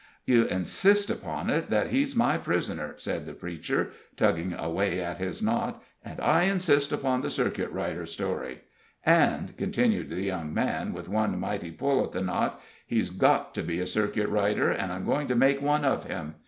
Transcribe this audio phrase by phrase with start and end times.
[0.25, 5.43] "You insist upon it that he's my prisoner," said the preacher, tugging away at his
[5.43, 8.61] knot, "and I insist upon the circuit rider story.
[9.05, 13.61] And," continued the young man, with one mighty pull at the knot, "he's got to
[13.61, 16.33] be a circuit rider, and I'm going to make one of him.